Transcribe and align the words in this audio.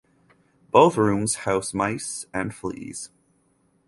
Both 0.71 0.97
rooms 0.97 1.35
house 1.45 1.75
mice 1.75 2.25
and 2.33 2.55
fleas. 2.55 3.11